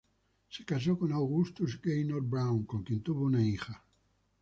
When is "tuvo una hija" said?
3.03-3.85